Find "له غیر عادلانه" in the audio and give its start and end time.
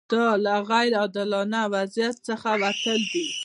0.43-1.61